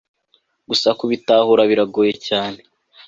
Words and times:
gusa 0.69 0.87
kubitahura 0.99 1.61
biragoye 1.69 2.13
cyane 2.27 2.59